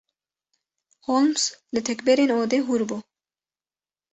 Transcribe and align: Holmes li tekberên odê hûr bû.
Holmes 1.09 1.43
li 1.73 1.81
tekberên 1.87 2.31
odê 2.41 2.59
hûr 2.67 2.81
bû. 2.89 2.97